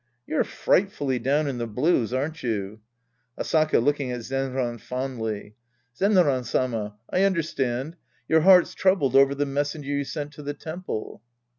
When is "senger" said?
9.73-9.83